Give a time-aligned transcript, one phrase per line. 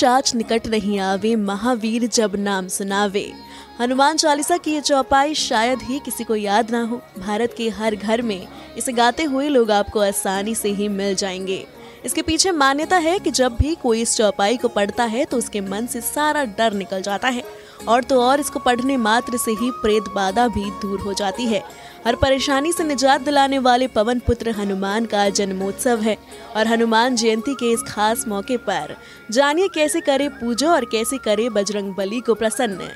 [0.00, 3.32] पिशाच निकट नहीं आवे, महावीर जब नाम सुनावे।
[3.80, 7.96] हनुमान चालीसा की ये चौपाई शायद ही किसी को याद ना हो। भारत के हर
[7.96, 11.66] घर में इसे गाते हुए लोग आपको आसानी से ही मिल जाएँगे।
[12.04, 15.60] इसके पीछे मान्यता है कि जब भी कोई इस चौपाई को पढ़ता है तो उसके
[15.60, 17.42] मन से सारा डर निकल जाता है।
[17.88, 21.62] और तो और इसको पढ़ने मात्र से ही प्रेत बाधा भी दूर हो जाती है।
[22.06, 26.16] हर परेशानी से निजात दिलाने वाले पवन पुत्र हनुमान का जन्मोत्सव है।
[26.56, 28.96] और हनुमान जयंती के इस खास मौके पर,
[29.30, 32.88] जानिए कैसे करे पूजा और कैसे करे बजरंग बली को प्रसन्न।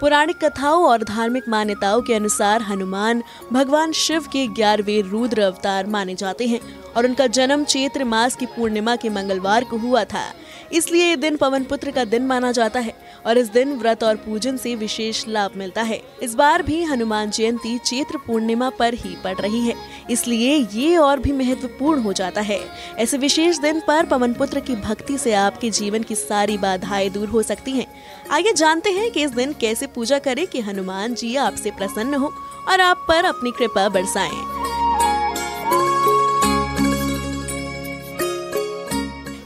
[0.00, 3.22] पौराणिक कथाओं और धार्मिक मान्यताओं के अनुसार हनुमान
[3.52, 6.60] भगवान शिव के ग्यारहवें रुद्र अवतार माने जाते हैं
[6.96, 10.24] और उनका जन्म चैत्र मास की पूर्णिमा के मंगलवार को हुआ था।
[10.72, 12.94] इसलिए ये दिन पवन पुत्र का दिन माना जाता है।
[13.26, 17.30] और इस दिन व्रत और पूजन से विशेष लाभ मिलता है। इस बार भी हनुमान
[17.30, 19.74] जयंती चैत्र पूर्णिमा पर ही पड़ रही है।
[20.10, 22.60] इसलिए ये और भी महत्वपूर्ण हो जाता है।
[22.98, 27.28] ऐसे विशेष दिन पर पवन पुत्र की भक्ति से आपके जीवन की सारी बाधाएँ दूर
[27.28, 27.86] हो सकती हैं।
[28.30, 32.32] आइए जानते हैं कि इस दिन कैसे पूजा करें कि हनुमान जी आपसे प्रसन्न हो
[32.68, 34.53] और आप पर अपनी कृपा बरसाएँ।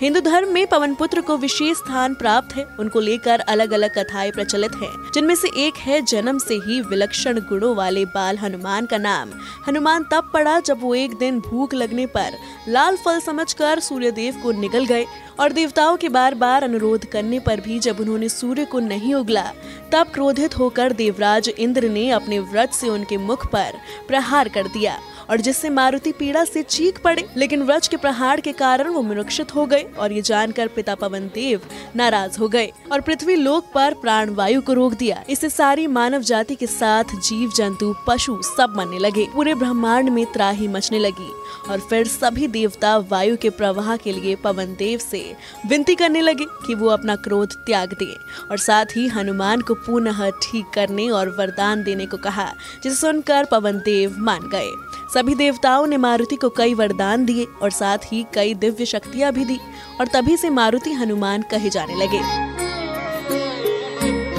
[0.00, 4.30] हिंदू धर्म में पवन पुत्र को विशेष स्थान प्राप्त है। उनको लेकर अलग अलग कथाएँ
[4.30, 8.98] प्रचलित हैं, जिनमें से एक है जन्म से ही विलक्षण गुणों वाले बाल हनुमान का
[8.98, 9.30] नाम।
[9.68, 14.52] हनुमान तब पड़ा जब वो एक दिन भूख लगने पर लाल फल समझकर सूर्यदेव को
[14.52, 15.04] निकल गए।
[15.38, 19.44] और देवताओं के बार बार अनुरोध करने पर भी जब उन्होंने सूर्य को नहीं उगला,
[19.92, 24.98] तब क्रोधित होकर देवराज इंद्र ने अपने व्रत से उनके मुख पर प्रहार कर दिया
[25.30, 29.54] और जिससे मारुति पीड़ा से चीख पड़े, लेकिन व्रज के प्रहार के कारण वो मुरक्षित
[29.54, 31.60] हो गए और ये जानकर पिता पवन देव
[31.96, 36.22] नाराज़ हो गए और पृथ्वी लोक पर प्राण वायु को रोक दिया। इससे सारी मानव
[36.22, 41.30] जाति के साथ जीव जंतु पशु सब मरने लगे। पूरे ब्रह्मांड में त्राही मचने लगी
[41.68, 45.19] और फिर सभी देवता वायु के प्रवाह के लिए पवन देव से
[45.66, 48.16] विनती करने लगे कि वो अपना क्रोध त्याग दे
[48.50, 53.44] और साथ ही हनुमान को पुनः ठीक करने और वरदान देने को कहा, जिसे सुनकर
[53.44, 54.70] पवन देव मान गए।
[55.14, 59.44] सभी देवताओं ने मारुति को कई वरदान दिए और साथ ही कई दिव्य शक्तियाँ भी
[59.44, 59.58] दी
[60.00, 62.20] और तभी से मारुति हनुमान कहे जाने लगे।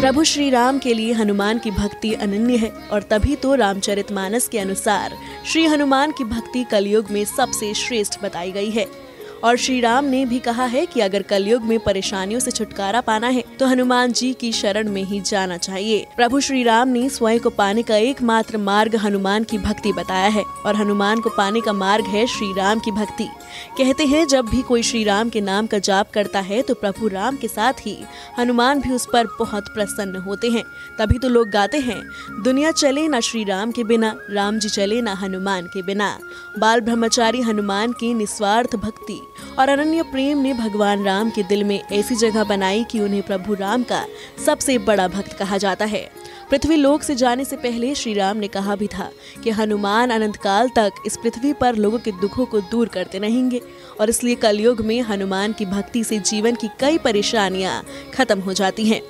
[0.01, 4.59] प्रभु श्री राम के लिए हनुमान की भक्ति अनन्य है और तभी तो रामचरितमानस के
[4.59, 5.15] अनुसार
[5.51, 8.85] श्री हनुमान की भक्ति कलयुग में सबसे श्रेष्ठ बताई गई है।
[9.43, 13.27] और श्री राम ने भी कहा है कि अगर कलयुग में परेशानियों से छुटकारा पाना
[13.27, 17.39] है तो हनुमान जी की शरण में ही जाना चाहिए। प्रभु श्री राम ने स्वयं
[17.39, 21.73] को पाने का एकमात्र मार्ग हनुमान की भक्ति बताया है, और हनुमान को पाने का
[21.73, 23.27] मार्ग है श्री राम की भक्ति।
[23.77, 27.07] कहते हैं, जब भी कोई श्री राम के नाम का जाप करता है तो प्रभु
[27.07, 27.97] राम के साथ ही
[28.39, 30.63] हनुमान भी उस पर बहुत प्रसन्न होते हैं।
[30.99, 32.01] तभी तो लोग गाते हैं,
[32.43, 36.17] दुनिया चले न श्री राम के बिना, राम जी चले न हनुमान के बिना।
[36.59, 39.19] बाल ब्रह्मचारी हनुमान की निस्वार्थ भक्ति
[39.59, 43.53] और अनन्य प्रेम ने भगवान राम के दिल में ऐसी जगह बनाई कि उन्हें प्रभु
[43.53, 44.05] राम का
[44.45, 46.09] सबसे बड़ा भक्त कहा जाता है।
[46.51, 49.09] पृथ्वी लोक से जाने से पहले श्री राम ने कहा भी था
[49.43, 53.61] कि हनुमान अनंत काल तक इस पृथ्वी पर लोगों के दुखों को दूर करते रहेंगे
[54.01, 58.85] और इसलिए कलयुग में हनुमान की भक्ति से जीवन की कई परेशानियाँ खत्म हो जाती
[58.85, 59.01] हैं।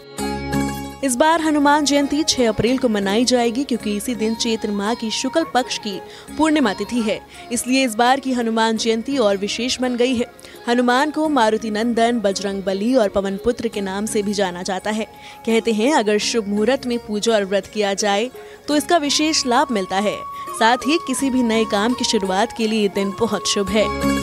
[1.04, 5.10] इस बार हनुमान जयंती 6 अप्रैल को मनाई जाएगी क्योंकि इसी दिन चैत्र माह की
[5.12, 5.98] शुक्ल पक्ष की
[6.38, 7.20] पूर्णिमा तिथि है।
[7.52, 10.26] इसलिए इस बार की हनुमान जयंती और विशेष बन गई है।
[10.68, 14.92] हनुमान को मारुति नंदन, बजरंग बली और पवन पुत्र के नाम से भी जाना जाता
[14.92, 15.06] है।
[15.46, 18.30] कहते हैं, अगर शुभ मुहूर्त में पूजा और व्रत किया जाए
[18.68, 20.18] तो इसका विशेष लाभ मिलता है।
[20.60, 24.21] साथ ही किसी भी नए काम की शुरुआत के लिए दिन बहुत शुभ है।